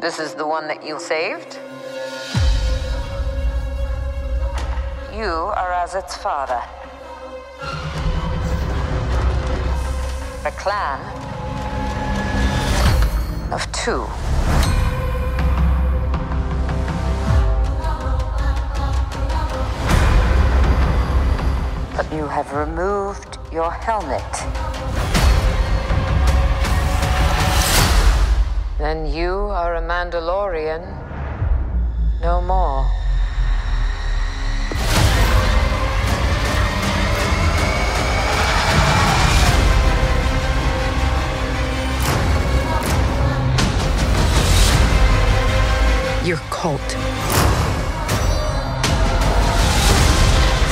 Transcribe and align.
This 0.00 0.20
is 0.20 0.34
the 0.34 0.46
one 0.46 0.68
that 0.68 0.86
you 0.86 1.00
saved? 1.00 1.58
You 5.12 5.50
are 5.58 5.72
Azit's 5.72 6.16
father. 6.16 6.62
A 10.44 10.52
clan 10.52 11.00
of 13.50 13.60
two. 13.72 14.06
But 21.96 22.12
you 22.12 22.28
have 22.28 22.52
removed 22.52 23.38
your 23.50 23.72
helmet. 23.72 25.17
Then 28.88 29.04
you 29.04 29.34
are 29.52 29.74
a 29.74 29.82
Mandalorian 29.82 30.80
no 32.22 32.40
more. 32.40 32.86
Your 46.24 46.38
cult 46.48 46.80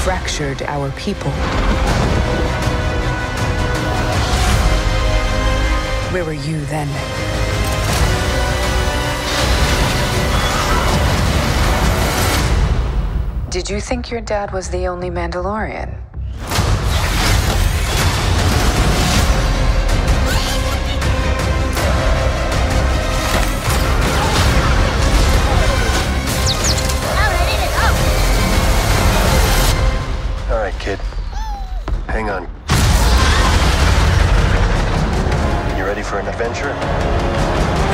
fractured 0.04 0.62
our 0.62 0.90
people. 0.92 1.30
Where 6.12 6.24
were 6.24 6.32
you 6.32 6.64
then? 6.64 7.35
Did 13.56 13.70
you 13.70 13.80
think 13.80 14.10
your 14.10 14.20
dad 14.20 14.52
was 14.52 14.68
the 14.68 14.86
only 14.86 15.08
Mandalorian? 15.08 15.96
All 30.50 30.58
right, 30.58 30.74
kid. 30.78 30.98
Hang 32.08 32.28
on. 32.28 32.42
You 35.78 35.86
ready 35.86 36.02
for 36.02 36.18
an 36.18 36.26
adventure? 36.26 37.85